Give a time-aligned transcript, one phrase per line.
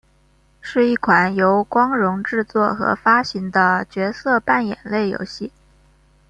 [0.59, 5.51] 是一款由光荣制作和发行的角色扮演类游戏。